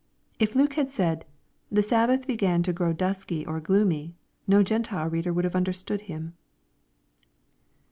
[0.39, 1.25] If Luke had said,"
[1.71, 4.15] The Sabbath began to grow dusky or gloomy,"
[4.47, 6.33] no Gen tile reader would have understood him.